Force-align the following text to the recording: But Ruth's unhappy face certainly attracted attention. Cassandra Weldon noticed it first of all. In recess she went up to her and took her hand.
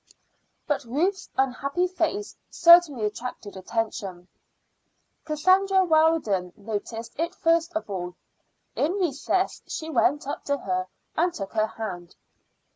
But 0.65 0.83
Ruth's 0.83 1.29
unhappy 1.37 1.85
face 1.85 2.35
certainly 2.49 3.05
attracted 3.05 3.55
attention. 3.55 4.29
Cassandra 5.25 5.85
Weldon 5.85 6.53
noticed 6.57 7.13
it 7.19 7.35
first 7.35 7.75
of 7.75 7.87
all. 7.87 8.15
In 8.75 8.93
recess 8.93 9.61
she 9.67 9.91
went 9.91 10.25
up 10.27 10.43
to 10.45 10.57
her 10.57 10.87
and 11.15 11.31
took 11.31 11.53
her 11.53 11.67
hand. 11.67 12.15